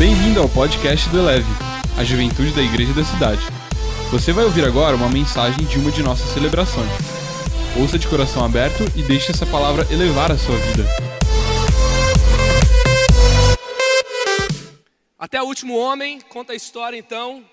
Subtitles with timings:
[0.00, 1.44] Bem-vindo ao podcast do Eleve,
[1.98, 3.42] a juventude da igreja da cidade.
[4.10, 6.88] Você vai ouvir agora uma mensagem de uma de nossas celebrações.
[7.78, 10.84] Ouça de coração aberto e deixe essa palavra elevar a sua vida.
[15.18, 17.44] Até o último homem conta a história então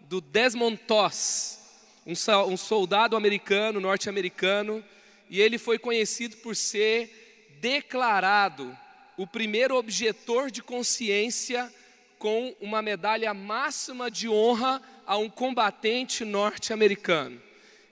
[0.00, 1.60] do Desmond Toss,
[2.04, 4.82] um so- soldado americano, norte-americano,
[5.30, 8.76] e ele foi conhecido por ser declarado
[9.16, 11.72] o primeiro objetor de consciência
[12.18, 17.40] com uma medalha máxima de honra a um combatente norte-americano.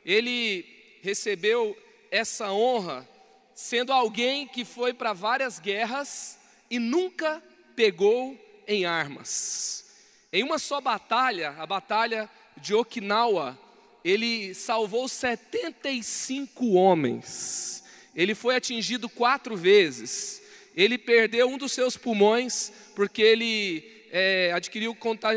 [0.05, 0.65] Ele
[1.03, 1.77] recebeu
[2.11, 3.09] essa honra
[3.55, 6.39] sendo alguém que foi para várias guerras
[6.71, 7.43] e nunca
[7.77, 9.85] pegou em armas.
[10.33, 13.59] Em uma só batalha, a batalha de Okinawa,
[14.05, 17.85] ele salvou 75 homens.
[18.15, 20.43] Ele foi atingido quatro vezes.
[20.77, 24.97] Ele perdeu um dos seus pulmões porque ele é, adquiriu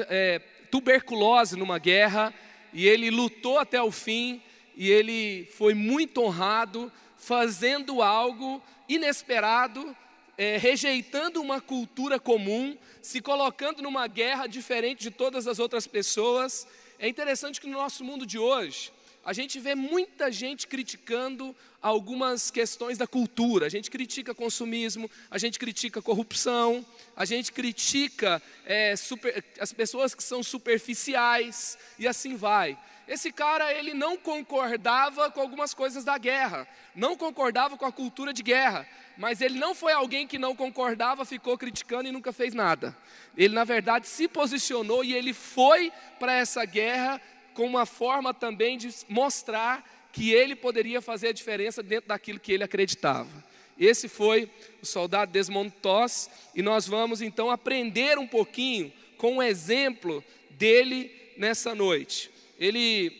[0.09, 0.39] é,
[0.71, 2.33] tuberculose numa guerra
[2.73, 4.41] e ele lutou até o fim
[4.75, 9.95] e ele foi muito honrado fazendo algo inesperado,
[10.37, 16.67] é, rejeitando uma cultura comum, se colocando numa guerra diferente de todas as outras pessoas.
[16.99, 18.91] É interessante que no nosso mundo de hoje,
[19.27, 23.65] a gente vê muita gente criticando algumas questões da cultura.
[23.65, 30.15] A gente critica consumismo, a gente critica corrupção, a gente critica é, super- as pessoas
[30.15, 32.77] que são superficiais e assim vai.
[33.05, 38.31] Esse cara, ele não concordava com algumas coisas da guerra, não concordava com a cultura
[38.31, 42.53] de guerra, mas ele não foi alguém que não concordava, ficou criticando e nunca fez
[42.53, 42.95] nada.
[43.35, 47.21] Ele, na verdade, se posicionou e ele foi para essa guerra
[47.57, 52.53] com uma forma também de mostrar que ele poderia fazer a diferença dentro daquilo que
[52.53, 53.43] ele acreditava.
[53.79, 54.47] Esse foi
[54.79, 61.11] o soldado Desmond Toss e nós vamos então aprender um pouquinho com o exemplo dele
[61.35, 62.29] nessa noite.
[62.59, 63.11] Ele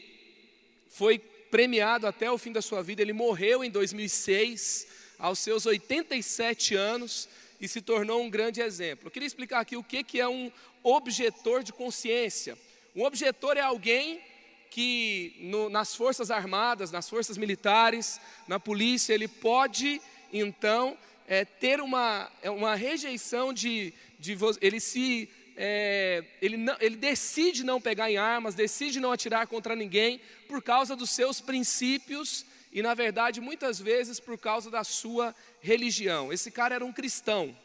[0.88, 4.88] foi premiado até o fim da sua vida, ele morreu em 2006,
[5.18, 7.28] aos seus 87 anos,
[7.60, 9.08] e se tornou um grande exemplo.
[9.08, 10.52] Eu queria explicar aqui o que é um
[10.84, 12.56] objetor de consciência.
[12.96, 14.22] Um objetor é alguém
[14.70, 20.02] que no- nas forças armadas, nas forças militares, na polícia, ele pode
[20.32, 20.98] então
[21.28, 25.30] é, ter uma, é, uma rejeição de, de ele se
[25.60, 30.62] é, ele, não- ele decide não pegar em armas, decide não atirar contra ninguém por
[30.62, 36.32] causa dos seus princípios e na verdade muitas vezes por causa da sua religião.
[36.32, 37.58] Esse cara era um cristão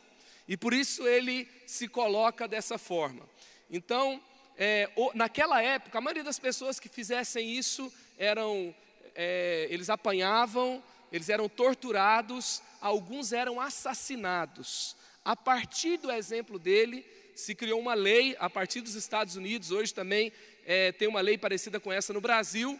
[0.48, 3.28] e por isso ele se coloca dessa forma.
[3.70, 4.20] Então
[4.64, 8.72] é, naquela época, a maioria das pessoas que fizessem isso eram,
[9.12, 10.80] é, eles apanhavam,
[11.12, 14.96] eles eram torturados, alguns eram assassinados.
[15.24, 19.92] A partir do exemplo dele, se criou uma lei, a partir dos Estados Unidos, hoje
[19.92, 20.32] também
[20.64, 22.78] é, tem uma lei parecida com essa no Brasil,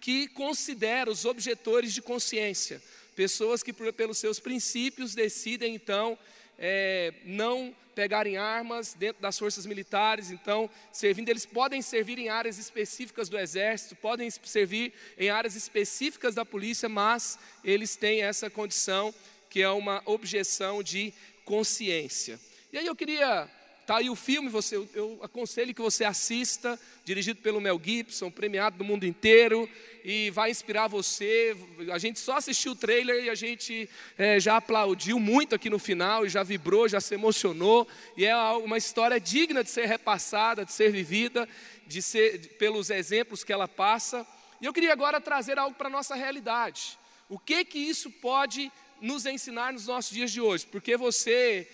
[0.00, 2.82] que considera os objetores de consciência,
[3.14, 6.18] pessoas que, por- pelos seus princípios, decidem então
[6.58, 12.58] é, não pegarem armas dentro das forças militares, então, servindo, eles podem servir em áreas
[12.58, 19.14] específicas do exército, podem servir em áreas específicas da polícia, mas eles têm essa condição
[19.48, 21.12] que é uma objeção de
[21.44, 22.38] consciência.
[22.72, 23.50] E aí eu queria
[23.86, 28.78] Tá aí o filme, você, eu, aconselho que você assista, dirigido pelo Mel Gibson, premiado
[28.78, 29.68] no mundo inteiro,
[30.04, 31.56] e vai inspirar você.
[31.92, 35.78] A gente só assistiu o trailer e a gente eh, já aplaudiu muito aqui no
[35.78, 40.64] final, e já vibrou, já se emocionou, e é uma história digna de ser repassada,
[40.64, 41.48] de ser vivida,
[41.84, 44.24] de ser de- pelos exemplos que ela passa.
[44.60, 46.96] E eu queria agora trazer algo para a nossa realidade.
[47.28, 48.70] O que que isso pode
[49.00, 50.66] nos ensinar nos nossos dias de hoje?
[50.66, 51.66] Porque você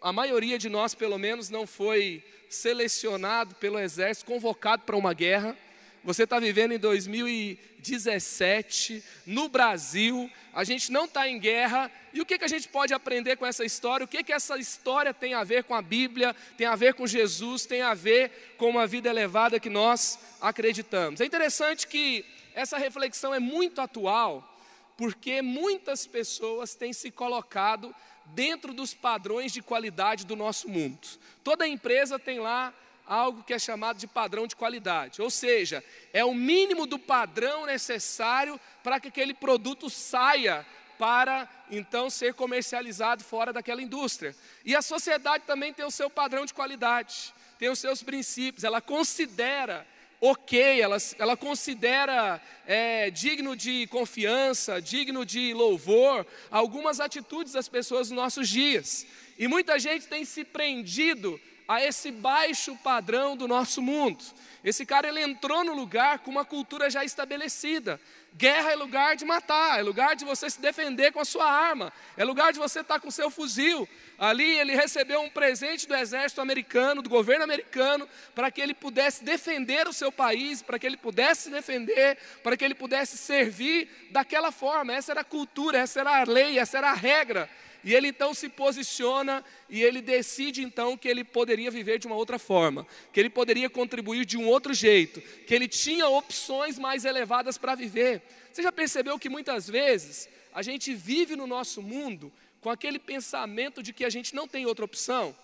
[0.00, 5.56] a maioria de nós, pelo menos, não foi selecionado pelo exército, convocado para uma guerra.
[6.02, 11.92] Você está vivendo em 2017, no Brasil, a gente não está em guerra.
[12.14, 14.04] E o que, que a gente pode aprender com essa história?
[14.04, 17.06] O que, que essa história tem a ver com a Bíblia, tem a ver com
[17.06, 21.20] Jesus, tem a ver com uma vida elevada que nós acreditamos?
[21.20, 22.24] É interessante que
[22.54, 24.58] essa reflexão é muito atual,
[24.96, 27.94] porque muitas pessoas têm se colocado
[28.34, 31.06] dentro dos padrões de qualidade do nosso mundo.
[31.42, 32.72] Toda empresa tem lá
[33.06, 35.82] algo que é chamado de padrão de qualidade, ou seja,
[36.12, 40.64] é o mínimo do padrão necessário para que aquele produto saia
[40.96, 44.36] para então ser comercializado fora daquela indústria.
[44.64, 48.80] E a sociedade também tem o seu padrão de qualidade, tem os seus princípios, ela
[48.80, 49.86] considera
[50.20, 58.10] ok, ela, ela considera é, digno de confiança, digno de louvor, algumas atitudes das pessoas
[58.10, 59.06] nos nossos dias.
[59.38, 61.40] E muita gente tem se prendido
[61.70, 64.24] a esse baixo padrão do nosso mundo.
[64.64, 68.00] Esse cara ele entrou no lugar com uma cultura já estabelecida.
[68.34, 71.92] Guerra é lugar de matar, é lugar de você se defender com a sua arma,
[72.16, 73.88] é lugar de você estar com o seu fuzil.
[74.18, 79.22] Ali ele recebeu um presente do exército americano, do governo americano, para que ele pudesse
[79.22, 83.88] defender o seu país, para que ele pudesse se defender, para que ele pudesse servir
[84.10, 84.92] daquela forma.
[84.92, 87.48] Essa era a cultura, essa era a lei, essa era a regra.
[87.82, 92.16] E ele então se posiciona e ele decide então que ele poderia viver de uma
[92.16, 97.04] outra forma, que ele poderia contribuir de um outro jeito, que ele tinha opções mais
[97.04, 98.22] elevadas para viver.
[98.52, 103.82] Você já percebeu que muitas vezes a gente vive no nosso mundo com aquele pensamento
[103.82, 105.34] de que a gente não tem outra opção?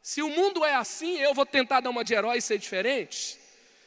[0.00, 3.38] Se o mundo é assim, eu vou tentar dar uma de herói e ser diferente?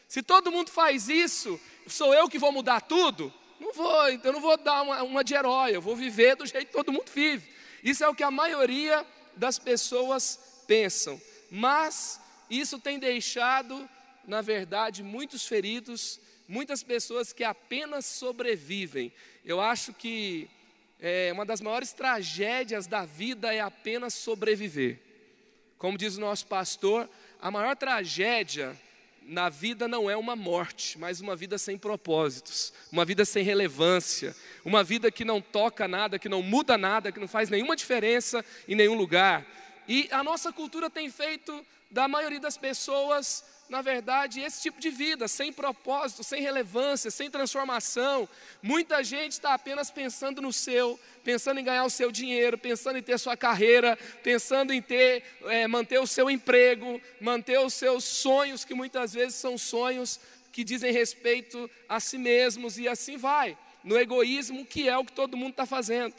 [0.07, 3.33] Se todo mundo faz isso, sou eu que vou mudar tudo?
[3.59, 6.45] Não vou, então eu não vou dar uma, uma de herói, eu vou viver do
[6.45, 7.54] jeito que todo mundo vive.
[7.85, 9.05] Isso é o que a maioria
[9.37, 11.21] das pessoas pensam.
[11.51, 13.87] Mas isso tem deixado,
[14.27, 19.13] na verdade, muitos feridos, muitas pessoas que apenas sobrevivem.
[19.45, 20.49] Eu acho que
[20.99, 24.99] é, uma das maiores tragédias da vida é apenas sobreviver.
[25.77, 27.07] Como diz o nosso pastor,
[27.39, 28.75] a maior tragédia
[29.27, 34.35] na vida não é uma morte, mas uma vida sem propósitos, uma vida sem relevância,
[34.63, 38.45] uma vida que não toca nada, que não muda nada, que não faz nenhuma diferença
[38.67, 39.45] em nenhum lugar.
[39.87, 44.89] E a nossa cultura tem feito da maioria das pessoas na verdade, esse tipo de
[44.89, 48.29] vida, sem propósito, sem relevância, sem transformação.
[48.61, 53.01] Muita gente está apenas pensando no seu, pensando em ganhar o seu dinheiro, pensando em
[53.01, 58.63] ter sua carreira, pensando em ter, é, manter o seu emprego, manter os seus sonhos,
[58.63, 60.19] que muitas vezes são sonhos
[60.51, 65.11] que dizem respeito a si mesmos, e assim vai, no egoísmo, que é o que
[65.11, 66.15] todo mundo está fazendo.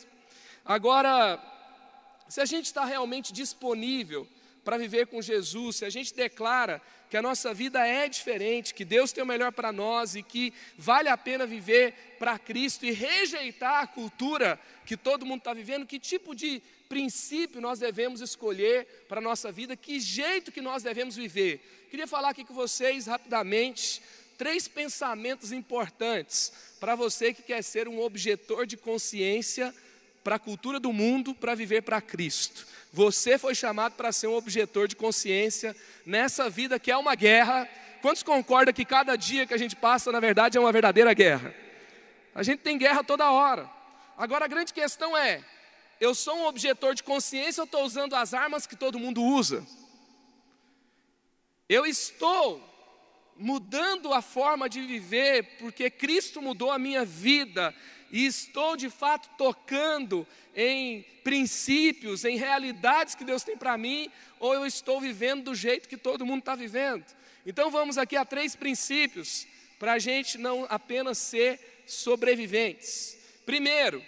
[0.64, 1.40] Agora,
[2.28, 4.26] se a gente está realmente disponível
[4.66, 8.84] para viver com Jesus, se a gente declara que a nossa vida é diferente, que
[8.84, 12.90] Deus tem o melhor para nós e que vale a pena viver para Cristo e
[12.90, 19.04] rejeitar a cultura que todo mundo está vivendo, que tipo de princípio nós devemos escolher
[19.08, 21.86] para a nossa vida, que jeito que nós devemos viver.
[21.88, 24.02] Queria falar aqui com vocês rapidamente
[24.36, 29.72] três pensamentos importantes para você que quer ser um objetor de consciência
[30.26, 32.66] para a cultura do mundo, para viver para Cristo.
[32.92, 37.68] Você foi chamado para ser um objetor de consciência nessa vida que é uma guerra.
[38.02, 41.54] Quantos concordam que cada dia que a gente passa, na verdade, é uma verdadeira guerra?
[42.34, 43.70] A gente tem guerra toda hora.
[44.18, 45.44] Agora a grande questão é:
[46.00, 49.64] eu sou um objetor de consciência ou estou usando as armas que todo mundo usa?
[51.68, 52.60] Eu estou
[53.36, 57.72] mudando a forma de viver porque Cristo mudou a minha vida
[58.10, 64.54] e estou de fato tocando em princípios, em realidades que Deus tem para mim, ou
[64.54, 67.04] eu estou vivendo do jeito que todo mundo está vivendo.
[67.44, 69.46] Então vamos aqui a três princípios
[69.78, 73.16] para a gente não apenas ser sobreviventes.
[73.44, 74.02] Primeiro,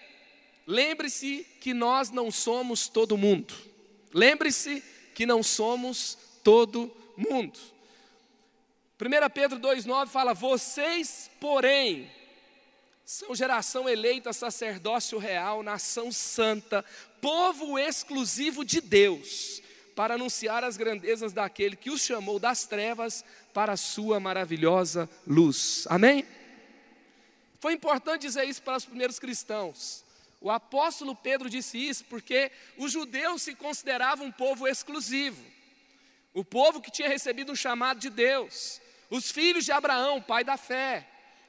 [0.67, 3.55] lembre-se que nós não somos todo mundo.
[4.13, 4.83] Lembre-se
[5.15, 7.59] que não somos todo mundo.
[9.01, 12.11] 1 Pedro 2,9 fala: Vocês, porém,
[13.11, 16.85] são geração eleita, sacerdócio real, nação santa,
[17.23, 19.63] povo exclusivo de Deus,
[19.97, 23.25] para anunciar as grandezas daquele que os chamou das trevas
[23.55, 25.87] para a sua maravilhosa luz.
[25.89, 26.23] Amém?
[27.61, 30.05] Foi importante dizer isso para os primeiros cristãos.
[30.39, 35.43] O apóstolo Pedro disse isso porque os judeus se consideravam um povo exclusivo,
[36.35, 40.59] o povo que tinha recebido um chamado de Deus, os filhos de Abraão, pai da
[40.59, 41.09] fé.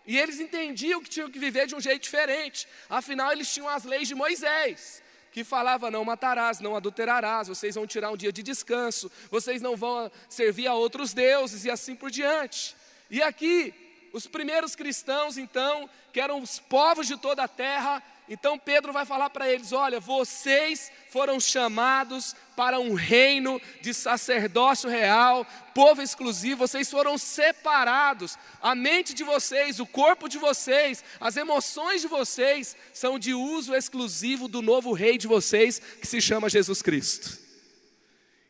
[0.09, 2.67] E eles entendiam que tinham que viver de um jeito diferente.
[2.89, 7.85] Afinal, eles tinham as leis de Moisés, que falava: não matarás, não adulterarás, vocês vão
[7.85, 12.09] tirar um dia de descanso, vocês não vão servir a outros deuses e assim por
[12.09, 12.75] diante.
[13.07, 13.71] E aqui,
[14.11, 19.05] os primeiros cristãos, então, que eram os povos de toda a terra, então Pedro vai
[19.05, 26.67] falar para eles: olha, vocês foram chamados para um reino de sacerdócio real, povo exclusivo,
[26.67, 28.37] vocês foram separados.
[28.61, 33.73] A mente de vocês, o corpo de vocês, as emoções de vocês são de uso
[33.73, 37.39] exclusivo do novo rei de vocês, que se chama Jesus Cristo.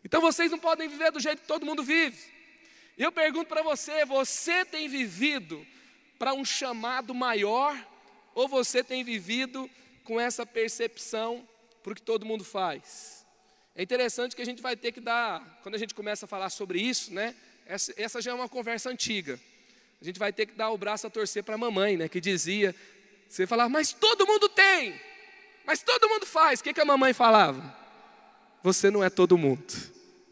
[0.04, 2.18] Então vocês não podem viver do jeito que todo mundo vive.
[2.98, 5.66] Eu pergunto para você: você tem vivido
[6.18, 7.78] para um chamado maior?
[8.34, 9.70] Ou você tem vivido
[10.04, 11.48] com essa percepção
[11.84, 13.26] para o que todo mundo faz?
[13.76, 16.50] É interessante que a gente vai ter que dar, quando a gente começa a falar
[16.50, 17.36] sobre isso, né?
[17.66, 19.40] Essa, essa já é uma conversa antiga.
[20.02, 22.10] A gente vai ter que dar o braço a torcer para a mamãe, né?
[22.10, 22.76] Que dizia,
[23.28, 25.00] você falava, mas todo mundo tem,
[25.66, 26.60] mas todo mundo faz.
[26.60, 27.80] O que, que a mamãe falava?
[28.64, 29.64] você não é todo mundo.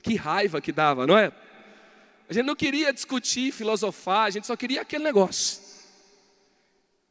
[0.01, 1.31] Que raiva que dava, não é?
[2.29, 5.61] A gente não queria discutir, filosofar, a gente só queria aquele negócio.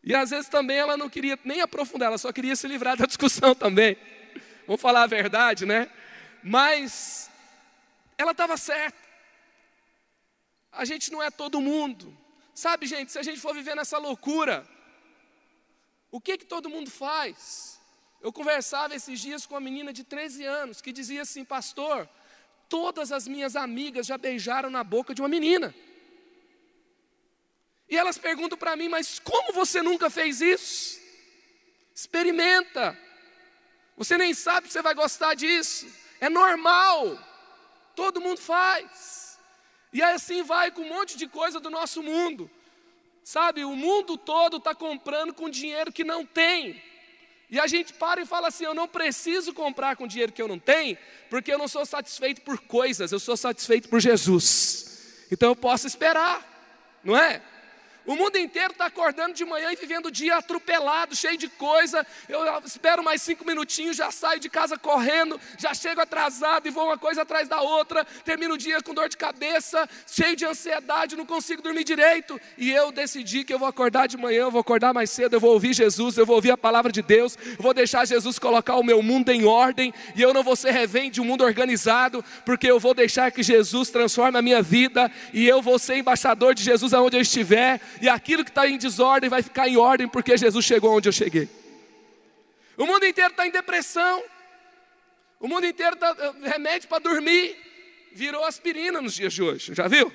[0.07, 3.07] E às vezes também ela não queria nem aprofundar, ela só queria se livrar da
[3.07, 3.97] discussão também.
[4.65, 5.91] Vamos falar a verdade, né?
[6.45, 7.29] Mas
[8.17, 8.97] ela estava certa.
[10.71, 12.17] A gente não é todo mundo.
[12.55, 14.65] Sabe, gente, se a gente for viver nessa loucura,
[16.09, 17.81] o que que todo mundo faz?
[18.23, 22.09] Eu conversava esses dias com uma menina de 13 anos que dizia assim: Pastor,
[22.69, 25.75] todas as minhas amigas já beijaram na boca de uma menina.
[27.89, 31.01] E elas perguntam para mim: Mas como você nunca fez isso?
[31.95, 32.99] Experimenta.
[33.97, 35.87] Você nem sabe se você vai gostar disso.
[36.21, 37.19] É normal.
[37.95, 39.39] Todo mundo faz.
[39.93, 42.51] E assim vai com um monte de coisa do nosso mundo.
[43.25, 46.81] Sabe, o mundo todo está comprando com dinheiro que não tem.
[47.49, 50.49] E a gente para e fala assim: eu não preciso comprar com dinheiro que eu
[50.49, 50.99] não tenho,
[51.31, 55.27] porque eu não sou satisfeito por coisas, eu sou satisfeito por Jesus.
[55.31, 56.45] Então eu posso esperar,
[57.03, 57.43] não é?
[58.07, 62.07] O mundo inteiro está acordando de manhã e vivendo o dia atropelado, cheio de coisa.
[62.29, 66.87] Eu espero mais cinco minutinhos, já saio de casa correndo, já chego atrasado e vou
[66.87, 68.05] uma coisa atrás da outra.
[68.25, 72.41] Termino o dia com dor de cabeça, cheio de ansiedade, não consigo dormir direito.
[72.57, 75.41] E eu decidi que eu vou acordar de manhã, eu vou acordar mais cedo, eu
[75.41, 78.77] vou ouvir Jesus, eu vou ouvir a palavra de Deus, eu vou deixar Jesus colocar
[78.77, 82.25] o meu mundo em ordem e eu não vou ser revém de um mundo organizado,
[82.45, 86.55] porque eu vou deixar que Jesus transforme a minha vida e eu vou ser embaixador
[86.55, 90.09] de Jesus aonde eu estiver e aquilo que está em desordem vai ficar em ordem,
[90.09, 91.49] porque Jesus chegou onde eu cheguei.
[92.77, 94.23] O mundo inteiro está em depressão,
[95.41, 97.57] o mundo inteiro está eh, remédio para dormir,
[98.13, 100.13] virou aspirina nos dias de hoje, já viu?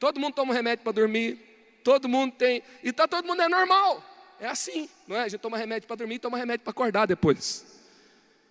[0.00, 1.38] Todo mundo toma remédio para dormir,
[1.84, 4.02] todo mundo tem, e está todo mundo é normal,
[4.40, 5.22] é assim, não é?
[5.22, 7.64] A gente toma remédio para dormir, toma remédio para acordar depois.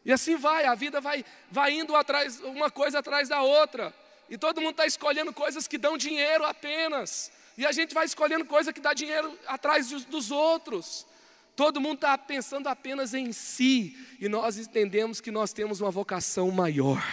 [0.05, 3.93] E assim vai, a vida vai, vai indo atrás, uma coisa atrás da outra.
[4.29, 7.31] E todo mundo está escolhendo coisas que dão dinheiro apenas.
[7.57, 11.05] E a gente vai escolhendo coisa que dá dinheiro atrás dos outros.
[11.55, 13.97] Todo mundo está pensando apenas em si.
[14.19, 17.03] E nós entendemos que nós temos uma vocação maior.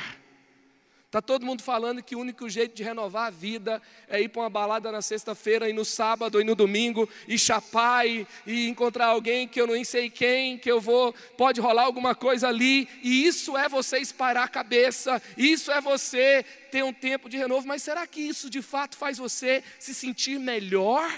[1.11, 4.43] Está todo mundo falando que o único jeito de renovar a vida é ir para
[4.43, 9.07] uma balada na sexta-feira e no sábado e no domingo e chapar e, e, encontrar
[9.07, 12.89] alguém que eu nem sei quem, que eu vou, pode rolar alguma coisa ali.
[13.03, 17.67] E isso é você espalhar a cabeça, isso é você ter um tempo de renovo.
[17.67, 21.13] Mas será que isso de fato faz você se sentir melhor?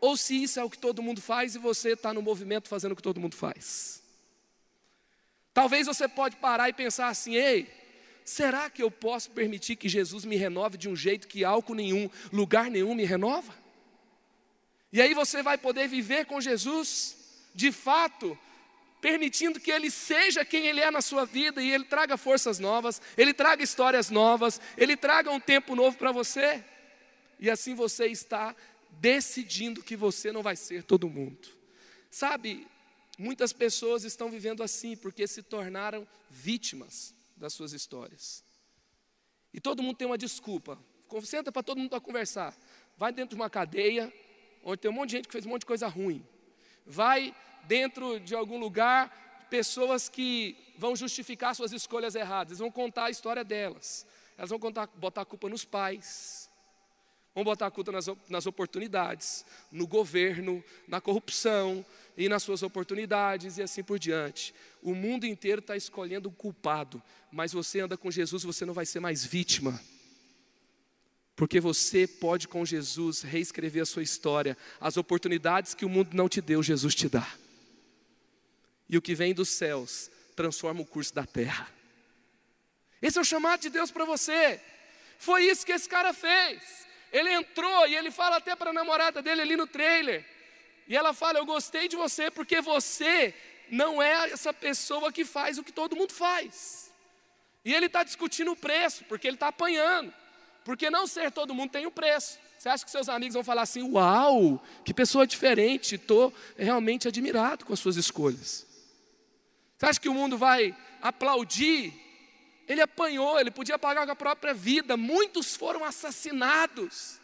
[0.00, 2.92] Ou se isso é o que todo mundo faz e você está no movimento fazendo
[2.92, 4.02] o que todo mundo faz?
[5.52, 7.79] Talvez você pode parar e pensar assim, ei
[8.30, 12.08] Será que eu posso permitir que Jesus me renove de um jeito que álcool nenhum,
[12.32, 13.52] lugar nenhum me renova?
[14.92, 17.16] E aí você vai poder viver com Jesus,
[17.52, 18.38] de fato,
[19.00, 23.02] permitindo que Ele seja quem Ele é na sua vida e Ele traga forças novas,
[23.18, 26.62] Ele traga histórias novas, Ele traga um tempo novo para você.
[27.40, 28.54] E assim você está
[28.92, 31.48] decidindo que você não vai ser todo mundo.
[32.08, 32.64] Sabe,
[33.18, 38.44] muitas pessoas estão vivendo assim porque se tornaram vítimas das suas histórias.
[39.52, 40.78] E todo mundo tem uma desculpa.
[41.24, 42.54] Senta para todo mundo para conversar.
[42.96, 44.12] Vai dentro de uma cadeia,
[44.62, 46.24] onde tem um monte de gente que fez um monte de coisa ruim.
[46.86, 53.10] Vai dentro de algum lugar, pessoas que vão justificar suas escolhas erradas, vão contar a
[53.10, 54.06] história delas.
[54.36, 56.39] Elas vão contar, botar a culpa nos pais,
[57.34, 61.84] vão botar a culpa nas, nas oportunidades, no governo, na corrupção,
[62.16, 64.54] e nas suas oportunidades e assim por diante.
[64.82, 68.84] O mundo inteiro está escolhendo um culpado, mas você anda com Jesus, você não vai
[68.84, 69.80] ser mais vítima.
[71.34, 74.54] Porque você pode com Jesus reescrever a sua história.
[74.78, 77.26] As oportunidades que o mundo não te deu, Jesus te dá.
[78.86, 81.72] E o que vem dos céus transforma o curso da terra.
[83.00, 84.60] Esse é o chamado de Deus para você.
[85.18, 86.86] Foi isso que esse cara fez.
[87.12, 90.24] Ele entrou e ele fala até para a namorada dele ali no trailer.
[90.86, 93.34] E ela fala: Eu gostei de você porque você
[93.70, 96.90] não é essa pessoa que faz o que todo mundo faz.
[97.64, 100.12] E ele está discutindo o preço, porque ele está apanhando.
[100.64, 102.38] Porque não ser todo mundo tem o preço.
[102.58, 107.64] Você acha que seus amigos vão falar assim: Uau, que pessoa diferente, estou realmente admirado
[107.64, 108.66] com as suas escolhas.
[109.76, 112.09] Você acha que o mundo vai aplaudir?
[112.70, 117.18] Ele apanhou, ele podia pagar com a própria vida, muitos foram assassinados.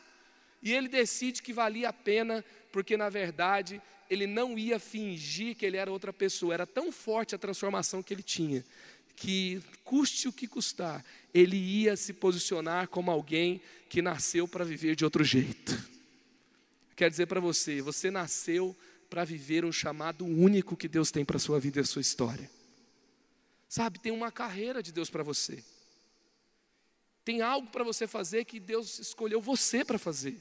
[0.60, 5.64] E ele decide que valia a pena porque na verdade ele não ia fingir que
[5.64, 8.64] ele era outra pessoa, era tão forte a transformação que ele tinha,
[9.14, 14.96] que custe o que custar, ele ia se posicionar como alguém que nasceu para viver
[14.96, 15.80] de outro jeito.
[16.96, 18.76] Quer dizer para você, você nasceu
[19.08, 22.02] para viver um chamado único que Deus tem para a sua vida e a sua
[22.02, 22.55] história.
[23.68, 25.64] Sabe, tem uma carreira de Deus para você.
[27.24, 30.40] Tem algo para você fazer que Deus escolheu você para fazer.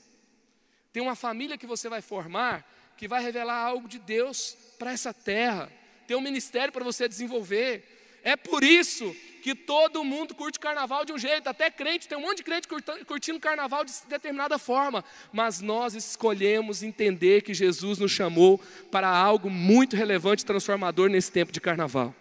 [0.94, 2.66] Tem uma família que você vai formar
[2.98, 5.72] que vai revelar algo de Deus para essa terra.
[6.08, 7.84] Tem um ministério para você desenvolver.
[8.24, 12.22] É por isso que todo mundo curte carnaval de um jeito, até crente, tem um
[12.22, 12.68] monte de crente
[13.06, 19.48] curtindo carnaval de determinada forma, mas nós escolhemos entender que Jesus nos chamou para algo
[19.48, 22.16] muito relevante e transformador nesse tempo de carnaval.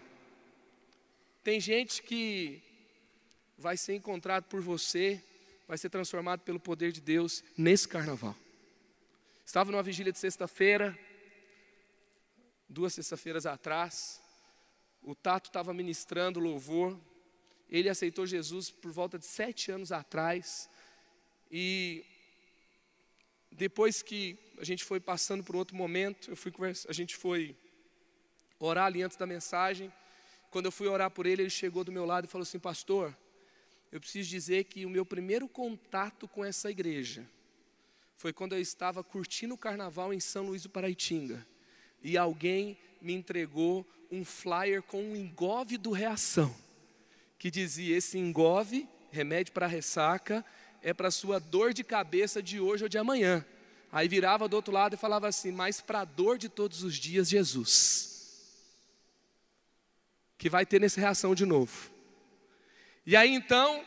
[1.44, 2.62] Tem gente que
[3.58, 5.22] vai ser encontrado por você,
[5.68, 8.34] vai ser transformado pelo poder de Deus nesse carnaval.
[9.44, 10.98] Estava numa vigília de sexta-feira,
[12.66, 14.22] duas sexta-feiras atrás,
[15.02, 16.98] o Tato estava ministrando louvor,
[17.68, 20.70] ele aceitou Jesus por volta de sete anos atrás,
[21.50, 22.06] e
[23.52, 26.50] depois que a gente foi passando por outro momento, eu fui
[26.88, 27.54] a gente foi
[28.58, 29.92] orar ali antes da mensagem.
[30.54, 33.12] Quando eu fui orar por ele, ele chegou do meu lado e falou assim: Pastor,
[33.90, 37.28] eu preciso dizer que o meu primeiro contato com essa igreja
[38.16, 41.44] foi quando eu estava curtindo o carnaval em São Luís do Paraitinga
[42.00, 46.54] e alguém me entregou um flyer com um engove do Reação,
[47.37, 50.46] que dizia: esse engove, remédio para ressaca,
[50.80, 53.44] é para sua dor de cabeça de hoje ou de amanhã.
[53.90, 56.94] Aí virava do outro lado e falava assim: mas para a dor de todos os
[56.94, 58.13] dias, Jesus.
[60.37, 61.91] Que vai ter nessa reação de novo.
[63.07, 63.85] E aí então,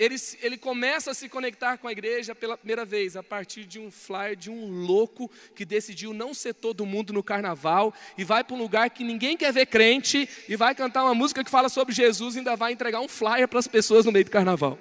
[0.00, 3.78] ele, ele começa a se conectar com a igreja pela primeira vez, a partir de
[3.78, 8.42] um flyer de um louco que decidiu não ser todo mundo no carnaval e vai
[8.42, 11.68] para um lugar que ninguém quer ver crente e vai cantar uma música que fala
[11.68, 14.78] sobre Jesus e ainda vai entregar um flyer para as pessoas no meio do carnaval.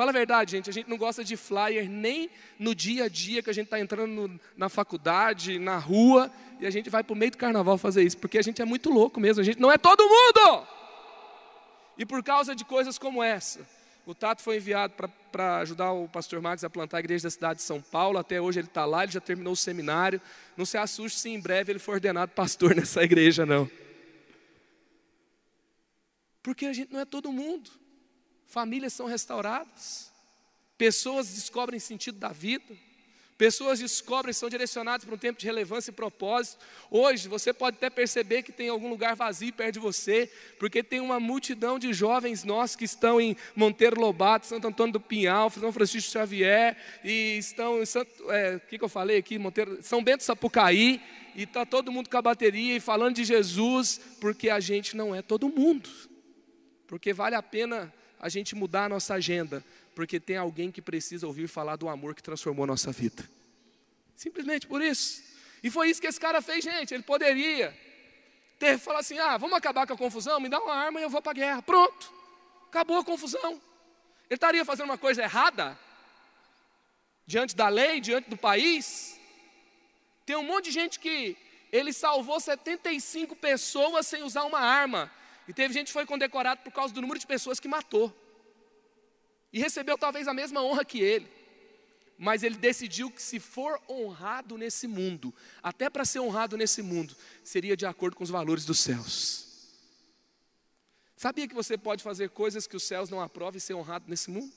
[0.00, 3.42] Fala a verdade, gente, a gente não gosta de flyer nem no dia a dia
[3.42, 7.12] que a gente está entrando no, na faculdade, na rua, e a gente vai para
[7.12, 9.60] o meio do carnaval fazer isso, porque a gente é muito louco mesmo, a gente
[9.60, 10.66] não é todo mundo!
[11.98, 13.60] E por causa de coisas como essa,
[14.06, 14.94] o Tato foi enviado
[15.30, 18.16] para ajudar o pastor Marcos a plantar a igreja da cidade de São Paulo.
[18.16, 20.18] Até hoje ele está lá, ele já terminou o seminário.
[20.56, 23.70] Não se assuste se em breve ele for ordenado pastor nessa igreja, não.
[26.42, 27.70] Porque a gente não é todo mundo.
[28.50, 30.10] Famílias são restauradas.
[30.76, 32.74] Pessoas descobrem sentido da vida.
[33.38, 36.58] Pessoas descobrem, são direcionadas para um tempo de relevância e propósito.
[36.90, 40.98] Hoje, você pode até perceber que tem algum lugar vazio perto de você, porque tem
[40.98, 45.72] uma multidão de jovens nossos que estão em Monteiro Lobato, Santo Antônio do Pinhal, São
[45.72, 48.10] Francisco Xavier, e estão em Santo.
[48.24, 49.38] O é, que, que eu falei aqui?
[49.38, 51.00] Monteiro, São Bento Sapucaí,
[51.36, 55.14] e está todo mundo com a bateria e falando de Jesus, porque a gente não
[55.14, 55.88] é todo mundo.
[56.88, 61.26] Porque vale a pena a gente mudar a nossa agenda, porque tem alguém que precisa
[61.26, 63.28] ouvir falar do amor que transformou a nossa vida.
[64.14, 65.22] Simplesmente por isso.
[65.62, 66.92] E foi isso que esse cara fez, gente.
[66.92, 67.76] Ele poderia
[68.58, 71.10] ter falado assim: ah, vamos acabar com a confusão, me dá uma arma e eu
[71.10, 71.62] vou para a guerra.
[71.62, 72.12] Pronto,
[72.68, 73.52] acabou a confusão.
[74.28, 75.76] Ele estaria fazendo uma coisa errada
[77.26, 79.18] diante da lei, diante do país.
[80.26, 81.36] Tem um monte de gente que
[81.72, 85.10] ele salvou 75 pessoas sem usar uma arma.
[85.50, 88.14] E teve gente que foi condecorado por causa do número de pessoas que matou.
[89.52, 91.28] E recebeu talvez a mesma honra que ele.
[92.16, 97.16] Mas ele decidiu que se for honrado nesse mundo, até para ser honrado nesse mundo,
[97.42, 99.74] seria de acordo com os valores dos céus.
[101.16, 104.30] Sabia que você pode fazer coisas que os céus não aprovam e ser honrado nesse
[104.30, 104.54] mundo?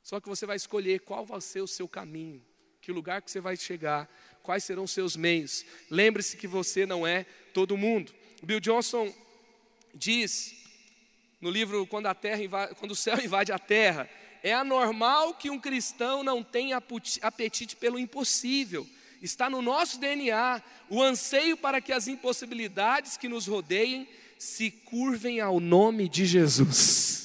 [0.00, 2.40] Só que você vai escolher qual vai ser o seu caminho,
[2.80, 4.08] que lugar que você vai chegar,
[4.44, 5.66] quais serão os seus meios.
[5.90, 8.14] Lembre-se que você não é todo mundo.
[8.42, 9.12] Bill Johnson
[9.94, 10.54] diz
[11.40, 14.08] no livro quando, a terra invade, quando o céu invade a terra,
[14.42, 16.82] é anormal que um cristão não tenha
[17.22, 18.86] apetite pelo impossível.
[19.22, 25.40] Está no nosso DNA o anseio para que as impossibilidades que nos rodeiem se curvem
[25.40, 27.16] ao nome de Jesus.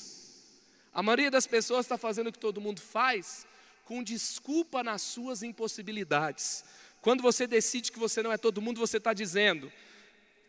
[0.94, 3.46] A maioria das pessoas está fazendo o que todo mundo faz
[3.86, 6.64] com desculpa nas suas impossibilidades.
[7.02, 9.72] Quando você decide que você não é todo mundo, você está dizendo: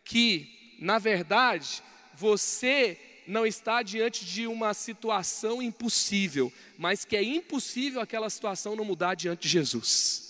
[0.03, 1.81] que, na verdade,
[2.15, 8.85] você não está diante de uma situação impossível, mas que é impossível aquela situação não
[8.85, 10.23] mudar diante de Jesus.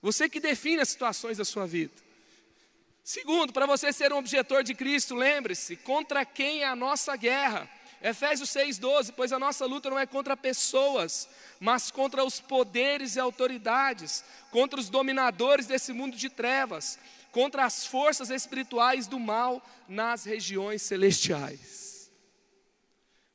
[0.00, 1.94] Você que define as situações da sua vida.
[3.02, 7.68] Segundo, para você ser um objetor de Cristo, lembre-se, contra quem é a nossa guerra?
[8.02, 11.28] Efésios 6,12, pois a nossa luta não é contra pessoas,
[11.58, 16.98] mas contra os poderes e autoridades, contra os dominadores desse mundo de trevas,
[17.32, 22.10] contra as forças espirituais do mal nas regiões celestiais.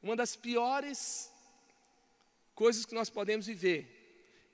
[0.02, 1.32] Uma das piores
[2.54, 3.90] coisas que nós podemos viver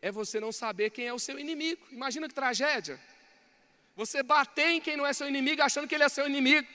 [0.01, 1.81] é você não saber quem é o seu inimigo.
[1.91, 2.99] Imagina que tragédia.
[3.95, 6.67] Você bater em quem não é seu inimigo achando que ele é seu inimigo.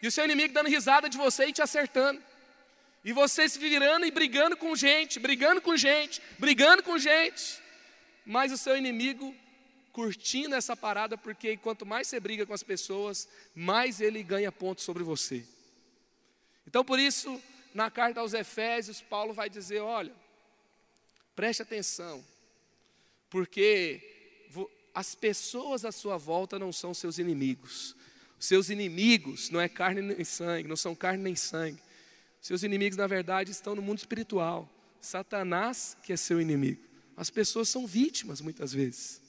[0.00, 2.22] E o seu inimigo dando risada de você e te acertando.
[3.04, 7.60] E você se virando e brigando com gente, brigando com gente, brigando com gente.
[8.24, 9.34] Mas o seu inimigo
[9.98, 14.84] curtindo essa parada, porque quanto mais você briga com as pessoas, mais ele ganha pontos
[14.84, 15.44] sobre você.
[16.68, 17.42] Então, por isso,
[17.74, 20.14] na carta aos Efésios, Paulo vai dizer: olha,
[21.34, 22.24] preste atenção,
[23.28, 24.46] porque
[24.94, 27.96] as pessoas à sua volta não são seus inimigos.
[28.38, 31.82] Seus inimigos não é carne nem sangue, não são carne nem sangue.
[32.40, 34.72] Seus inimigos, na verdade, estão no mundo espiritual.
[35.00, 36.84] Satanás que é seu inimigo.
[37.16, 39.26] As pessoas são vítimas muitas vezes.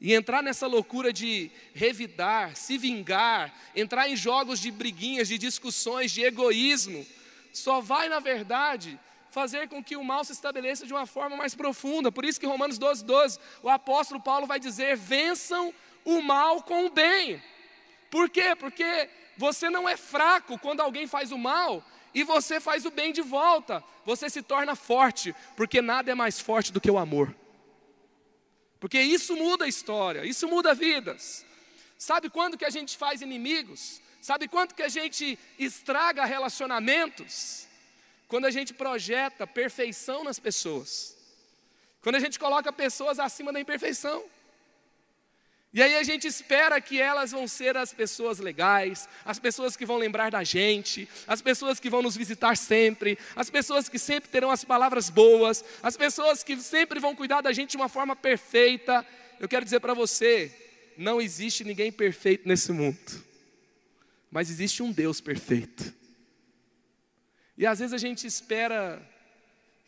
[0.00, 6.12] E entrar nessa loucura de revidar, se vingar, entrar em jogos de briguinhas, de discussões,
[6.12, 7.06] de egoísmo,
[7.52, 8.98] só vai, na verdade,
[9.30, 12.12] fazer com que o mal se estabeleça de uma forma mais profunda.
[12.12, 15.72] Por isso que Romanos 12, 12, o apóstolo Paulo vai dizer: vençam
[16.04, 17.42] o mal com o bem.
[18.10, 18.54] Por quê?
[18.58, 21.82] Porque você não é fraco quando alguém faz o mal
[22.14, 23.82] e você faz o bem de volta.
[24.04, 27.34] Você se torna forte, porque nada é mais forte do que o amor.
[28.78, 31.44] Porque isso muda a história, isso muda vidas.
[31.98, 34.00] Sabe quando que a gente faz inimigos?
[34.20, 37.66] Sabe quanto que a gente estraga relacionamentos?
[38.28, 41.16] Quando a gente projeta perfeição nas pessoas.
[42.02, 44.24] Quando a gente coloca pessoas acima da imperfeição.
[45.76, 49.84] E aí a gente espera que elas vão ser as pessoas legais, as pessoas que
[49.84, 54.30] vão lembrar da gente, as pessoas que vão nos visitar sempre, as pessoas que sempre
[54.30, 58.16] terão as palavras boas, as pessoas que sempre vão cuidar da gente de uma forma
[58.16, 59.06] perfeita.
[59.38, 60.50] Eu quero dizer para você,
[60.96, 63.22] não existe ninguém perfeito nesse mundo.
[64.30, 65.92] Mas existe um Deus perfeito.
[67.54, 69.06] E às vezes a gente espera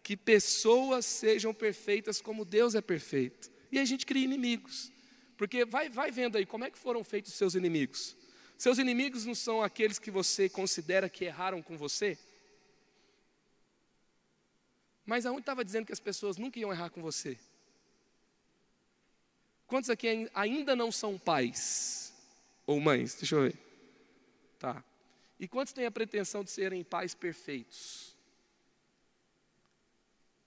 [0.03, 3.51] que pessoas sejam perfeitas como Deus é perfeito.
[3.73, 4.98] E a gente cria inimigos.
[5.39, 8.17] Porque vai, vai vendo aí como é que foram feitos os seus inimigos.
[8.59, 12.19] Seus inimigos não são aqueles que você considera que erraram com você?
[15.07, 17.39] Mas aonde estava dizendo que as pessoas nunca iam errar com você?
[19.69, 22.13] Quantos aqui ainda não são pais
[22.67, 23.15] ou mães?
[23.15, 23.57] Deixa eu ver.
[24.59, 24.83] Tá.
[25.39, 28.13] E quantos têm a pretensão de serem pais perfeitos?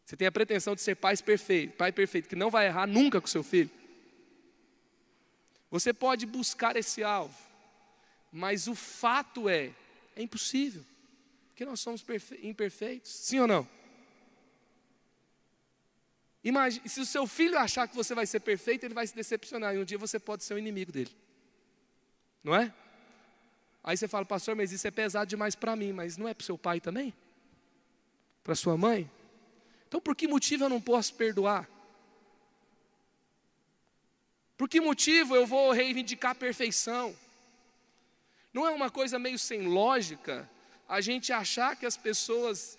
[0.06, 3.22] Você tem a pretensão de ser pais perfeito, pai perfeito, que não vai errar nunca
[3.22, 3.72] com seu filho?
[5.72, 7.36] Você pode buscar esse alvo,
[8.30, 9.72] mas o fato é,
[10.18, 10.86] é impossível,
[11.48, 12.06] porque nós somos
[12.44, 13.68] imperfeitos, sim ou não?
[16.44, 19.74] Imagine, se o seu filho achar que você vai ser perfeito, ele vai se decepcionar,
[19.74, 21.16] e um dia você pode ser o inimigo dele,
[22.44, 22.74] não é?
[23.82, 26.44] Aí você fala, pastor, mas isso é pesado demais para mim, mas não é para
[26.44, 27.14] o seu pai também?
[28.44, 29.10] Para sua mãe?
[29.88, 31.68] Então por que motivo eu não posso perdoar?
[34.62, 37.18] Por que motivo eu vou reivindicar a perfeição?
[38.54, 40.48] Não é uma coisa meio sem lógica
[40.88, 42.78] a gente achar que as pessoas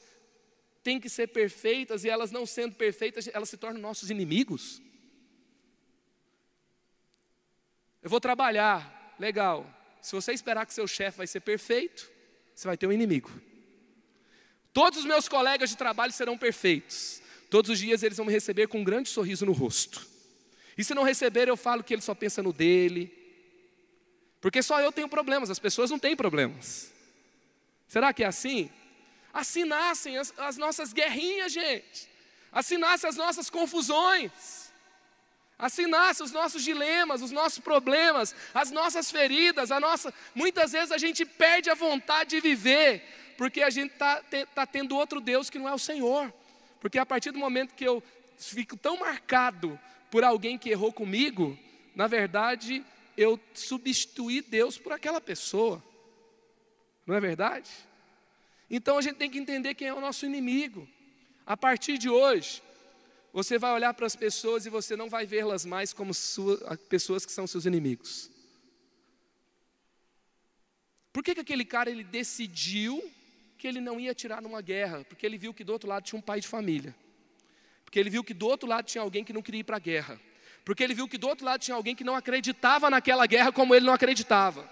[0.84, 4.80] têm que ser perfeitas e elas não sendo perfeitas, elas se tornam nossos inimigos?
[8.00, 9.66] Eu vou trabalhar, legal.
[10.00, 12.08] Se você esperar que seu chefe vai ser perfeito,
[12.54, 13.28] você vai ter um inimigo.
[14.72, 17.20] Todos os meus colegas de trabalho serão perfeitos.
[17.50, 20.11] Todos os dias eles vão me receber com um grande sorriso no rosto.
[20.76, 23.12] E se não receber, eu falo que ele só pensa no dele.
[24.40, 26.92] Porque só eu tenho problemas, as pessoas não têm problemas.
[27.86, 28.70] Será que é assim?
[29.32, 32.08] Assim nascem as, as nossas guerrinhas, gente.
[32.50, 34.70] Assim nascem as nossas confusões.
[35.58, 40.12] Assim nascem os nossos dilemas, os nossos problemas, as nossas feridas, a nossa.
[40.34, 44.20] Muitas vezes a gente perde a vontade de viver, porque a gente está
[44.54, 46.32] tá tendo outro Deus que não é o Senhor.
[46.80, 48.02] Porque a partir do momento que eu
[48.36, 49.78] fico tão marcado
[50.12, 51.58] por alguém que errou comigo,
[51.94, 52.84] na verdade,
[53.16, 55.82] eu substituí Deus por aquela pessoa.
[57.06, 57.70] Não é verdade?
[58.70, 60.86] Então a gente tem que entender quem é o nosso inimigo.
[61.46, 62.62] A partir de hoje,
[63.32, 66.58] você vai olhar para as pessoas e você não vai vê-las mais como sua,
[66.90, 68.30] pessoas que são seus inimigos.
[71.10, 73.02] Por que, que aquele cara ele decidiu
[73.56, 75.06] que ele não ia tirar numa guerra?
[75.06, 76.94] Porque ele viu que do outro lado tinha um pai de família.
[77.92, 79.78] Porque ele viu que do outro lado tinha alguém que não queria ir para a
[79.78, 80.18] guerra.
[80.64, 83.74] Porque ele viu que do outro lado tinha alguém que não acreditava naquela guerra como
[83.74, 84.66] ele não acreditava.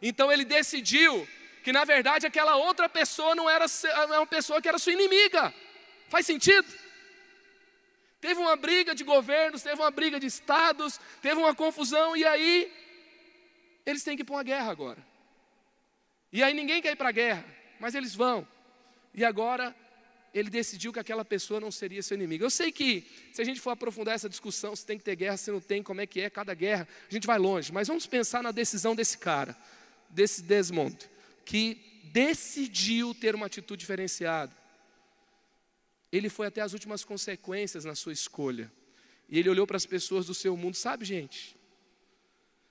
[0.00, 1.26] Então ele decidiu
[1.64, 3.66] que na verdade aquela outra pessoa não era
[4.06, 5.52] uma pessoa que era sua inimiga.
[6.08, 6.72] Faz sentido?
[8.20, 12.72] Teve uma briga de governos, teve uma briga de estados, teve uma confusão e aí
[13.84, 15.04] eles têm que ir para uma guerra agora.
[16.32, 17.44] E aí ninguém quer ir para a guerra,
[17.80, 18.46] mas eles vão.
[19.12, 19.74] E agora
[20.32, 22.44] ele decidiu que aquela pessoa não seria seu inimigo.
[22.44, 25.36] Eu sei que, se a gente for aprofundar essa discussão, se tem que ter guerra,
[25.36, 27.72] se não tem, como é que é cada guerra, a gente vai longe.
[27.72, 29.56] Mas vamos pensar na decisão desse cara,
[30.08, 30.96] desse Desmond.
[31.44, 34.52] que decidiu ter uma atitude diferenciada.
[36.12, 38.70] Ele foi até as últimas consequências na sua escolha.
[39.28, 41.56] E ele olhou para as pessoas do seu mundo, sabe, gente?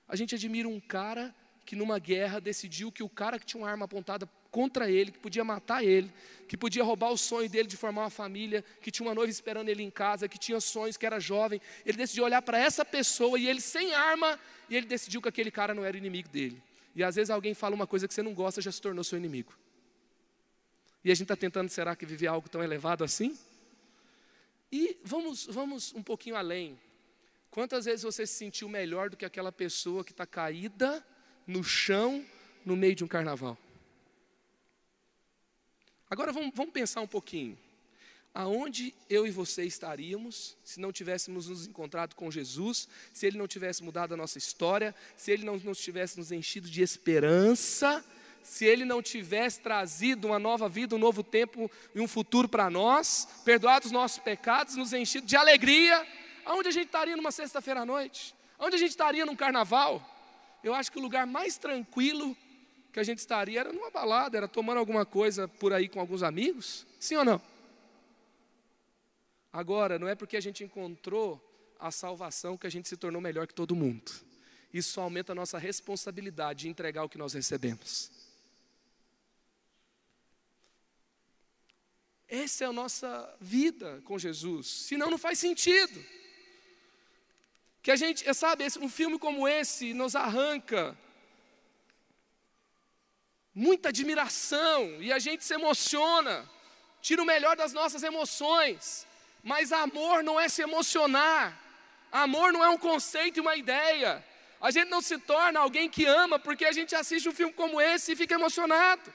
[0.06, 3.70] A gente admira um cara que numa guerra decidiu que o cara que tinha uma
[3.70, 6.10] arma apontada contra ele, que podia matar ele,
[6.48, 9.68] que podia roubar o sonho dele de formar uma família, que tinha uma noiva esperando
[9.68, 13.38] ele em casa, que tinha sonhos, que era jovem, ele decidiu olhar para essa pessoa
[13.38, 16.60] e ele sem arma, e ele decidiu que aquele cara não era inimigo dele.
[16.94, 19.16] E às vezes alguém fala uma coisa que você não gosta, já se tornou seu
[19.16, 19.52] inimigo.
[21.04, 23.38] E a gente está tentando, será que viver algo tão elevado assim?
[24.72, 26.78] E vamos, vamos um pouquinho além.
[27.50, 31.04] Quantas vezes você se sentiu melhor do que aquela pessoa que está caída
[31.46, 32.24] no chão
[32.64, 33.56] no meio de um carnaval?
[36.10, 37.56] Agora vamos, vamos pensar um pouquinho.
[38.34, 43.46] Aonde eu e você estaríamos se não tivéssemos nos encontrado com Jesus, se Ele não
[43.46, 48.04] tivesse mudado a nossa história, se Ele não nos tivesse nos enchido de esperança,
[48.42, 52.68] se Ele não tivesse trazido uma nova vida, um novo tempo e um futuro para
[52.68, 56.04] nós, perdoado os nossos pecados, nos enchido de alegria,
[56.44, 58.34] aonde a gente estaria numa sexta-feira à noite?
[58.58, 60.04] Aonde a gente estaria num carnaval?
[60.62, 62.36] Eu acho que o lugar mais tranquilo
[62.92, 66.22] que a gente estaria era numa balada, era tomando alguma coisa por aí com alguns
[66.22, 67.40] amigos, sim ou não?
[69.52, 71.40] Agora, não é porque a gente encontrou
[71.78, 74.12] a salvação que a gente se tornou melhor que todo mundo.
[74.72, 78.10] Isso aumenta a nossa responsabilidade de entregar o que nós recebemos.
[82.28, 84.68] Essa é a nossa vida com Jesus.
[84.68, 86.04] Senão não faz sentido.
[87.82, 90.96] Que a gente, sabe, um filme como esse nos arranca
[93.54, 96.48] muita admiração e a gente se emociona,
[97.00, 99.06] tira o melhor das nossas emoções.
[99.42, 101.58] Mas amor não é se emocionar.
[102.12, 104.24] Amor não é um conceito e uma ideia.
[104.60, 107.80] A gente não se torna alguém que ama porque a gente assiste um filme como
[107.80, 109.12] esse e fica emocionado.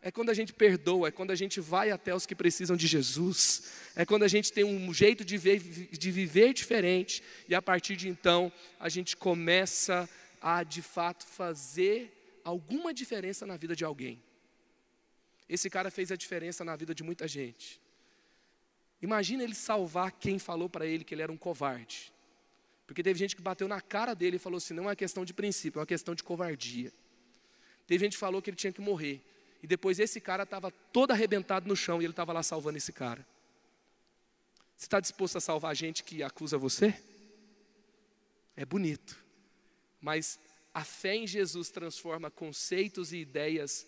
[0.00, 2.88] É quando a gente perdoa, é quando a gente vai até os que precisam de
[2.88, 7.62] Jesus, é quando a gente tem um jeito de, ver, de viver diferente, e a
[7.62, 10.08] partir de então a gente começa
[10.40, 12.10] a de fato fazer
[12.44, 14.22] alguma diferença na vida de alguém.
[15.48, 17.80] Esse cara fez a diferença na vida de muita gente.
[19.00, 22.12] Imagina ele salvar quem falou para ele que ele era um covarde.
[22.86, 25.34] Porque teve gente que bateu na cara dele e falou assim: não é questão de
[25.34, 26.92] princípio, é uma questão de covardia.
[27.86, 29.20] Teve gente que falou que ele tinha que morrer.
[29.62, 32.92] E depois esse cara estava todo arrebentado no chão e ele estava lá salvando esse
[32.92, 33.26] cara.
[34.76, 36.94] Você está disposto a salvar gente que acusa você?
[38.56, 39.16] É bonito.
[40.00, 40.38] Mas
[40.74, 43.86] a fé em Jesus transforma conceitos e ideias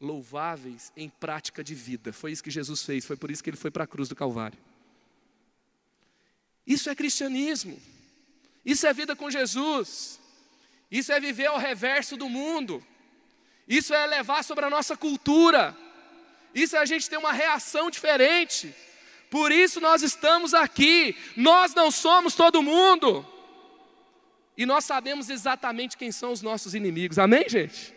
[0.00, 2.12] louváveis em prática de vida.
[2.12, 4.16] Foi isso que Jesus fez, foi por isso que ele foi para a cruz do
[4.16, 4.58] Calvário.
[6.66, 7.80] Isso é cristianismo.
[8.64, 10.20] Isso é vida com Jesus.
[10.90, 12.84] Isso é viver ao reverso do mundo.
[13.66, 15.76] Isso é levar sobre a nossa cultura.
[16.54, 18.74] Isso é a gente ter uma reação diferente.
[19.30, 21.16] Por isso nós estamos aqui.
[21.36, 23.26] Nós não somos todo mundo.
[24.62, 27.18] E nós sabemos exatamente quem são os nossos inimigos.
[27.18, 27.92] Amém, gente?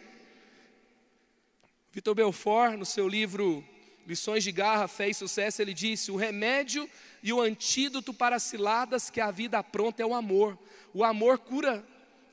[1.91, 3.63] Vitor Belfort, no seu livro
[4.07, 6.89] Lições de Garra, Fé e Sucesso, ele disse: O remédio
[7.21, 10.57] e o antídoto para ciladas que a vida apronta é o amor.
[10.91, 11.85] O amor cura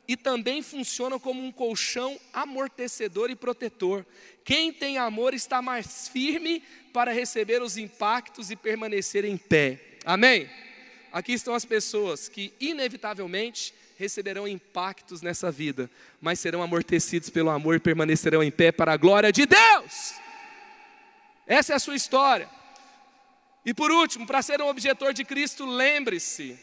[0.09, 4.03] e também funciona como um colchão amortecedor e protetor.
[4.43, 9.99] Quem tem amor está mais firme para receber os impactos e permanecer em pé.
[10.07, 10.49] Amém?
[11.13, 17.77] Aqui estão as pessoas que, inevitavelmente, receberão impactos nessa vida, mas serão amortecidos pelo amor
[17.77, 20.15] e permanecerão em pé para a glória de Deus.
[21.47, 22.49] Essa é a sua história.
[23.65, 26.59] E por último, para ser um objetor de Cristo, lembre-se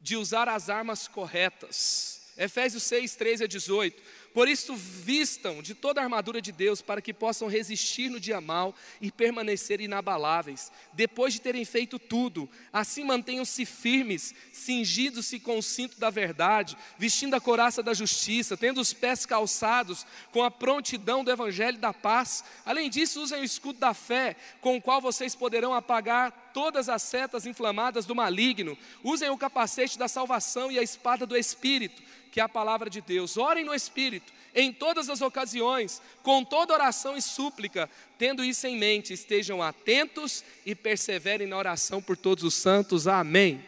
[0.00, 2.32] de usar as armas corretas.
[2.36, 4.02] Efésios 6, 13 a 18.
[4.32, 8.40] Por isso, vistam de toda a armadura de Deus, para que possam resistir no dia
[8.40, 10.70] mal e permanecer inabaláveis.
[10.92, 17.34] Depois de terem feito tudo, assim mantenham-se firmes, cingidos-se com o cinto da verdade, vestindo
[17.34, 22.44] a coraça da justiça, tendo os pés calçados com a prontidão do evangelho da paz.
[22.64, 27.02] Além disso, usem o escudo da fé, com o qual vocês poderão apagar todas as
[27.02, 28.78] setas inflamadas do maligno.
[29.02, 33.00] Usem o capacete da salvação e a espada do Espírito que é a palavra de
[33.00, 33.36] Deus.
[33.36, 37.88] Orem no Espírito, em todas as ocasiões, com toda oração e súplica,
[38.18, 43.06] tendo isso em mente, estejam atentos e perseverem na oração por todos os santos.
[43.06, 43.64] Amém.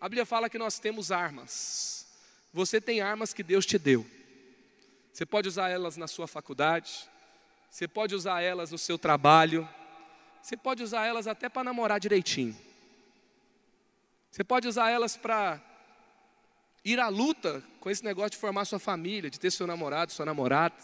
[0.00, 2.06] A Bíblia fala que nós temos armas.
[2.52, 4.06] Você tem armas que Deus te deu.
[5.12, 7.08] Você pode usar elas na sua faculdade,
[7.70, 9.68] você pode usar elas no seu trabalho,
[10.42, 12.56] você pode usar elas até para namorar direitinho.
[14.30, 15.60] Você pode usar elas para
[16.84, 20.26] ir à luta com esse negócio de formar sua família, de ter seu namorado, sua
[20.26, 20.74] namorada.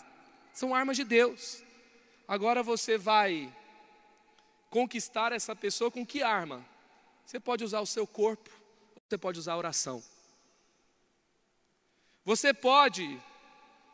[0.52, 1.62] São armas de Deus.
[2.26, 3.52] Agora você vai
[4.70, 6.64] conquistar essa pessoa com que arma?
[7.24, 8.50] Você pode usar o seu corpo,
[9.08, 10.02] você pode usar a oração.
[12.24, 13.18] Você pode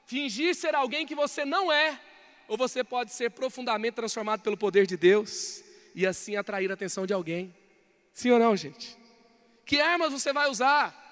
[0.07, 2.01] fingir ser alguém que você não é,
[2.49, 5.62] ou você pode ser profundamente transformado pelo poder de Deus
[5.95, 7.55] e assim atrair a atenção de alguém.
[8.12, 8.97] Sim ou não, gente?
[9.64, 11.04] Que armas você vai usar?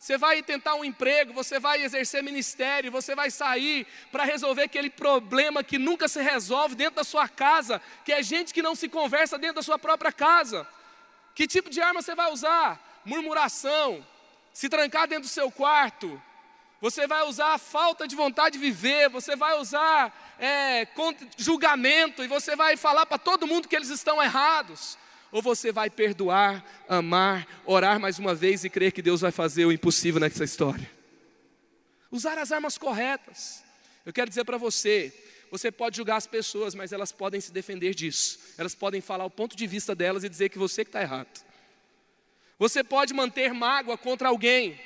[0.00, 4.88] Você vai tentar um emprego, você vai exercer ministério, você vai sair para resolver aquele
[4.88, 8.88] problema que nunca se resolve dentro da sua casa, que é gente que não se
[8.88, 10.66] conversa dentro da sua própria casa.
[11.34, 13.02] Que tipo de arma você vai usar?
[13.04, 14.02] Murmuração,
[14.54, 16.20] se trancar dentro do seu quarto,
[16.80, 20.88] você vai usar a falta de vontade de viver, você vai usar é,
[21.36, 24.96] julgamento e você vai falar para todo mundo que eles estão errados.
[25.32, 29.64] Ou você vai perdoar, amar, orar mais uma vez e crer que Deus vai fazer
[29.64, 30.90] o impossível nessa história?
[32.10, 33.62] Usar as armas corretas.
[34.04, 35.12] Eu quero dizer para você,
[35.50, 38.40] você pode julgar as pessoas, mas elas podem se defender disso.
[38.58, 41.44] Elas podem falar o ponto de vista delas e dizer que você que está errado.
[42.58, 44.78] Você pode manter mágoa contra alguém,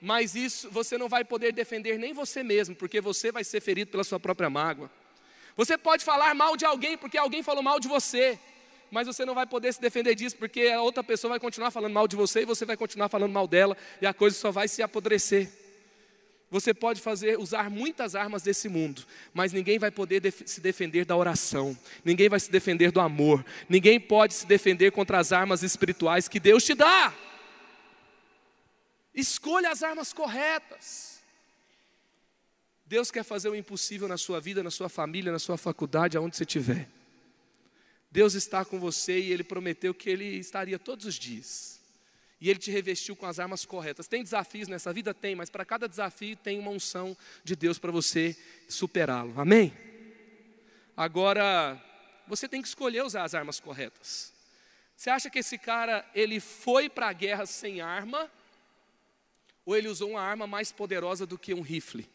[0.00, 3.90] mas isso você não vai poder defender nem você mesmo, porque você vai ser ferido
[3.90, 4.90] pela sua própria mágoa.
[5.56, 8.38] Você pode falar mal de alguém porque alguém falou mal de você
[8.92, 11.94] mas você não vai poder se defender disso, porque a outra pessoa vai continuar falando
[11.94, 14.68] mal de você e você vai continuar falando mal dela, e a coisa só vai
[14.68, 15.48] se apodrecer.
[16.50, 21.06] Você pode fazer, usar muitas armas desse mundo, mas ninguém vai poder def se defender
[21.06, 21.74] da oração,
[22.04, 26.38] ninguém vai se defender do amor, ninguém pode se defender contra as armas espirituais que
[26.38, 27.14] Deus te dá.
[29.14, 31.22] Escolha as armas corretas.
[32.84, 36.36] Deus quer fazer o impossível na sua vida, na sua família, na sua faculdade, aonde
[36.36, 36.86] você estiver.
[38.12, 41.80] Deus está com você e Ele prometeu que Ele estaria todos os dias.
[42.38, 44.06] E Ele te revestiu com as armas corretas.
[44.06, 45.14] Tem desafios nessa vida?
[45.14, 48.36] Tem, mas para cada desafio tem uma unção de Deus para você
[48.68, 49.40] superá-lo.
[49.40, 49.72] Amém?
[50.94, 51.82] Agora,
[52.28, 54.30] você tem que escolher usar as armas corretas.
[54.94, 58.30] Você acha que esse cara, ele foi para a guerra sem arma?
[59.64, 62.06] Ou ele usou uma arma mais poderosa do que um rifle?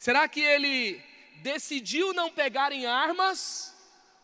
[0.00, 1.11] Será que ele
[1.42, 3.74] decidiu não pegar em armas,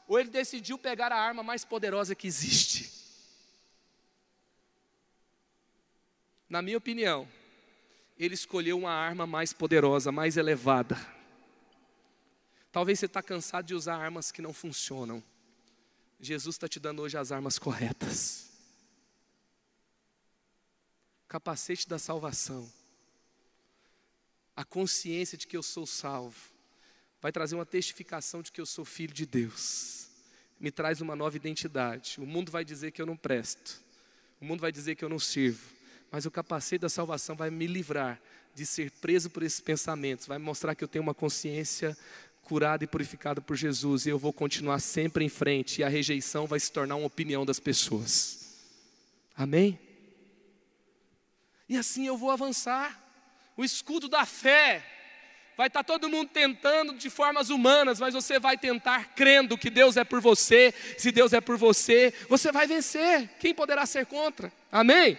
[0.06, 2.96] ou ele decidiu pegar a arma mais poderosa que existe?
[6.48, 7.28] Na minha opinião,
[8.16, 10.96] ele escolheu uma arma mais poderosa, mais elevada.
[12.72, 15.22] Talvez você está cansado de usar armas que não funcionam.
[16.18, 18.48] Jesus está te dando hoje as armas corretas.
[21.28, 22.70] Capacete da salvação.
[24.56, 26.57] A consciência de que eu sou salvo
[27.20, 30.08] vai trazer uma testificação de que eu sou filho de Deus.
[30.60, 32.16] Me traz uma nova identidade.
[32.18, 33.82] O mundo vai dizer que eu não presto.
[34.40, 35.72] O mundo vai dizer que eu não sirvo.
[36.10, 38.20] Mas o capacete da salvação vai me livrar
[38.54, 40.26] de ser preso por esses pensamentos.
[40.26, 41.96] Vai mostrar que eu tenho uma consciência
[42.42, 44.06] curada e purificada por Jesus.
[44.06, 45.80] E eu vou continuar sempre em frente.
[45.80, 48.56] E a rejeição vai se tornar uma opinião das pessoas.
[49.36, 49.78] Amém?
[51.68, 53.04] E assim eu vou avançar.
[53.56, 54.97] O escudo da fé
[55.58, 59.68] Vai estar tá todo mundo tentando de formas humanas, mas você vai tentar crendo que
[59.68, 60.72] Deus é por você.
[60.96, 63.28] Se Deus é por você, você vai vencer.
[63.40, 64.52] Quem poderá ser contra?
[64.70, 65.18] Amém?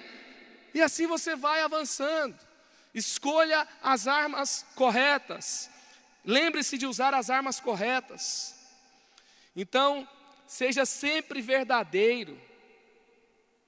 [0.74, 2.40] E assim você vai avançando.
[2.94, 5.70] Escolha as armas corretas.
[6.24, 8.56] Lembre-se de usar as armas corretas.
[9.54, 10.08] Então,
[10.48, 12.40] seja sempre verdadeiro.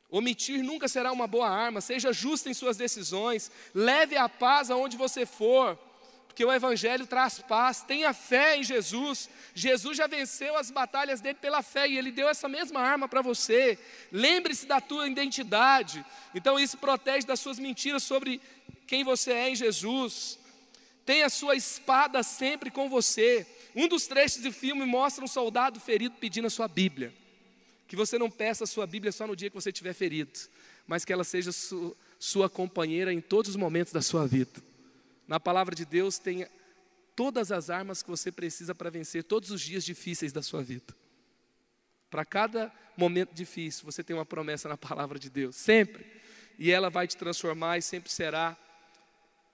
[0.10, 1.82] Omitir nunca será uma boa arma.
[1.82, 3.52] Seja justo em suas decisões.
[3.76, 5.78] Leve a paz aonde você for
[6.32, 7.82] porque o Evangelho traz paz.
[7.82, 9.30] Tenha fé em Jesus.
[9.54, 13.22] Jesus já venceu as batalhas dele pela fé e ele deu essa mesma arma para
[13.22, 13.78] você.
[14.14, 16.06] Lembre-se da tua identidade.
[16.34, 18.40] Então isso protege das suas mentiras sobre
[18.88, 20.40] quem você é em Jesus.
[21.06, 23.46] Tenha a sua espada sempre com você.
[23.76, 27.14] Um dos trechos do filme mostra um soldado ferido pedindo a sua Bíblia.
[27.90, 30.32] Que você não peça a sua Bíblia só no dia que você estiver ferido,
[30.88, 34.71] mas que ela seja su sua companheira em todos os momentos da sua vida.
[35.28, 36.48] Na palavra de Deus tem
[37.16, 40.96] todas as armas que você precisa para vencer todos os dias difíceis da sua vida.
[42.10, 46.06] Para cada momento difícil, você tem uma promessa na palavra de Deus, sempre.
[46.60, 48.58] E ela vai te transformar e sempre será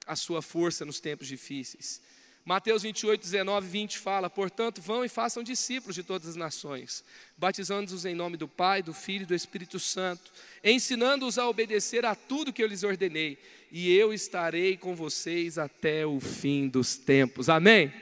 [0.06, 2.02] a sua força nos tempos difíceis.
[2.48, 7.04] Mateus 28, 19, 20 fala: Portanto, vão e façam discípulos de todas as nações,
[7.38, 10.32] batizando-os em nome do Pai, do Filho e do Espírito Santo,
[10.64, 13.38] ensinando-os a obedecer a tudo que eu lhes ordenei,
[13.70, 17.50] e eu estarei com vocês até o fim dos tempos.
[17.50, 17.94] Amém?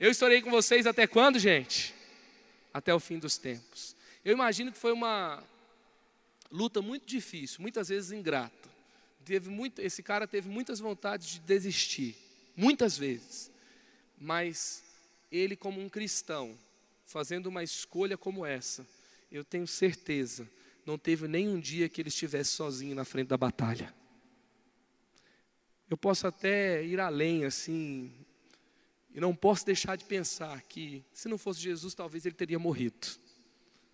[0.00, 1.94] Eu estarei com vocês até quando, gente?
[2.72, 3.94] Até o fim dos tempos.
[4.24, 5.44] Eu imagino que foi uma,
[6.50, 8.70] luta muito difícil, muitas vezes ingrata.
[9.26, 12.16] Teve muito, esse cara teve muitas vontades de desistir,
[12.56, 13.57] muitas vezes.
[14.20, 14.82] Mas
[15.30, 16.58] ele, como um cristão,
[17.04, 18.86] fazendo uma escolha como essa,
[19.30, 20.48] eu tenho certeza,
[20.84, 23.94] não teve nenhum dia que ele estivesse sozinho na frente da batalha.
[25.88, 28.12] Eu posso até ir além, assim,
[29.14, 33.08] e não posso deixar de pensar que, se não fosse Jesus, talvez ele teria morrido.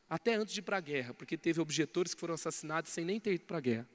[0.08, 3.20] Até antes de ir para a guerra, porque teve objetores que foram assassinados sem nem
[3.20, 3.88] ter ido para a guerra.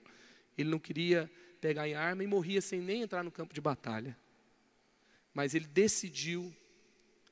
[0.57, 1.30] Ele não queria
[1.61, 4.17] pegar em arma e morria sem nem entrar no campo de batalha.
[5.34, 6.53] Mas ele decidiu,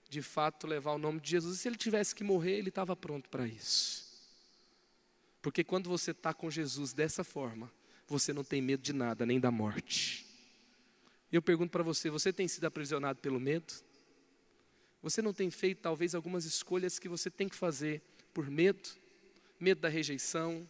[0.10, 1.58] de fato, levar o nome de Jesus.
[1.58, 4.06] E se ele tivesse que morrer, ele estava pronto para isso.
[5.42, 7.72] Porque quando você está com Jesus dessa forma,
[8.08, 10.26] você não tem medo de nada, nem da morte.
[11.32, 13.74] Eu pergunto para você: você tem sido aprisionado pelo medo?
[15.02, 18.02] Você não tem feito talvez algumas escolhas que você tem que fazer
[18.34, 18.90] por medo?
[19.60, 20.68] Medo da rejeição,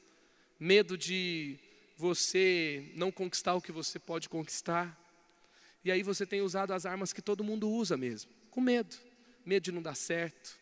[0.60, 1.58] medo de
[1.96, 4.96] você não conquistar o que você pode conquistar.
[5.84, 8.96] E aí você tem usado as armas que todo mundo usa mesmo, com medo.
[9.46, 10.58] Medo de não dar certo,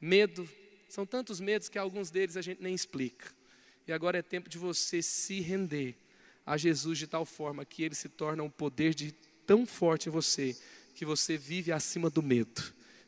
[0.00, 0.48] medo,
[0.88, 3.32] são tantos medos que alguns deles a gente nem explica.
[3.86, 5.96] E agora é tempo de você se render
[6.44, 9.12] a Jesus de tal forma que ele se torna um poder de
[9.46, 10.56] tão forte em você
[10.94, 12.60] que você vive acima do medo,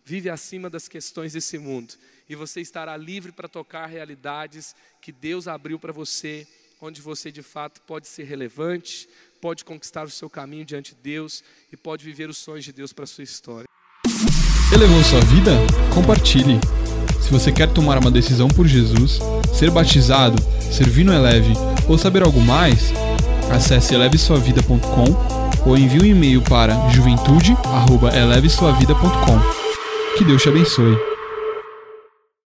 [0.05, 1.95] vive acima das questões desse mundo
[2.29, 6.47] e você estará livre para tocar realidades que Deus abriu para você
[6.81, 9.09] onde você de fato pode ser relevante,
[9.41, 12.93] pode conquistar o seu caminho diante de Deus e pode viver os sonhos de Deus
[12.93, 13.67] para a sua história.
[14.73, 15.53] Elevou sua vida?
[15.95, 16.61] Compartilhe.
[17.21, 19.19] Se você quer tomar uma decisão por Jesus,
[19.53, 21.53] ser batizado, servir no Eleve
[21.89, 22.93] ou saber algo mais,
[23.51, 29.41] acesse elevesuavida.com ou envie um e-mail para juventude@elevesuavida.com.
[30.17, 31.10] Que Deus te abençoe.